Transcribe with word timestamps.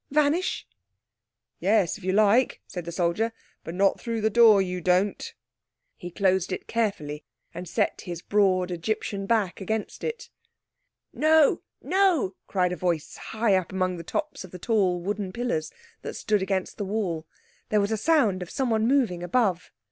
Vanish?" 0.09 0.65
"Yes, 1.59 1.99
if 1.99 2.03
you 2.03 2.11
like," 2.11 2.59
said 2.65 2.85
the 2.85 2.91
soldier; 2.91 3.31
"but 3.63 3.75
not 3.75 3.99
through 4.01 4.19
the 4.19 4.31
door, 4.31 4.59
you 4.59 4.81
don't." 4.81 5.35
He 5.95 6.09
closed 6.09 6.51
it 6.51 6.65
carefully 6.67 7.23
and 7.53 7.69
set 7.69 8.01
his 8.01 8.23
broad 8.23 8.71
Egyptian 8.71 9.27
back 9.27 9.61
against 9.61 10.03
it. 10.03 10.31
"No! 11.13 11.61
no!" 11.83 12.33
cried 12.47 12.71
a 12.71 12.75
voice 12.75 13.15
high 13.15 13.53
up 13.53 13.71
among 13.71 13.97
the 13.97 14.03
tops 14.03 14.43
of 14.43 14.49
the 14.49 14.57
tall 14.57 14.99
wooden 14.99 15.31
pillars 15.31 15.71
that 16.01 16.15
stood 16.15 16.41
against 16.41 16.77
the 16.79 16.83
wall. 16.85 17.27
There 17.69 17.79
was 17.79 17.91
a 17.91 17.95
sound 17.95 18.41
of 18.41 18.49
someone 18.49 18.87
moving 18.87 19.21
above. 19.21 19.71